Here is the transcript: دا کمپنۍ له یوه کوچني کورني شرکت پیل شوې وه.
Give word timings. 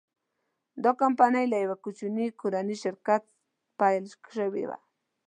دا 0.83 0.91
کمپنۍ 1.01 1.45
له 1.51 1.57
یوه 1.65 1.77
کوچني 1.83 2.25
کورني 2.41 2.75
شرکت 2.83 3.23
پیل 3.79 4.03
شوې 4.35 4.63
وه. 4.69 4.77